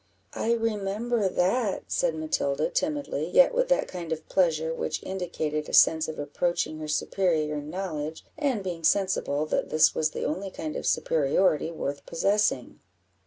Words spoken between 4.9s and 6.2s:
indicated a sense of